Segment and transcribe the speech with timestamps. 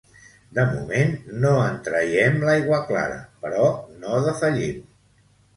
[0.57, 1.11] De moment
[1.43, 3.69] no en traiem l'aigua clara, però
[4.07, 4.85] no defallim